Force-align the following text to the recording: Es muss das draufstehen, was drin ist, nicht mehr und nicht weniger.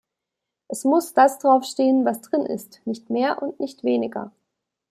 Es 0.67 0.83
muss 0.83 1.13
das 1.13 1.37
draufstehen, 1.37 2.05
was 2.05 2.21
drin 2.21 2.47
ist, 2.47 2.81
nicht 2.85 3.11
mehr 3.11 3.39
und 3.43 3.59
nicht 3.59 3.83
weniger. 3.83 4.31